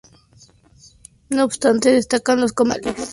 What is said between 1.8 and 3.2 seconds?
destacan los comercios locales.